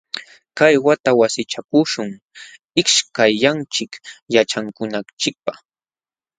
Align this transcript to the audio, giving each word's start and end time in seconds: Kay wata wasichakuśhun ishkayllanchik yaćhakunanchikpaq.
Kay 0.57 0.75
wata 0.85 1.11
wasichakuśhun 1.19 2.09
ishkayllanchik 2.81 3.91
yaćhakunanchikpaq. 4.33 5.57